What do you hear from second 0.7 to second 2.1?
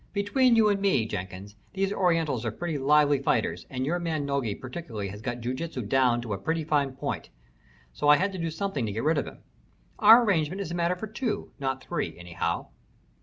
me, Jenkins, these